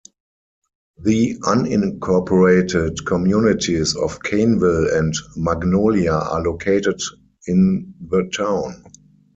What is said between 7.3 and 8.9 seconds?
in the town.